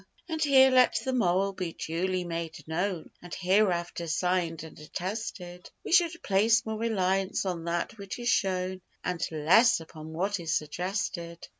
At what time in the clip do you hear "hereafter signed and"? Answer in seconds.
3.35-4.79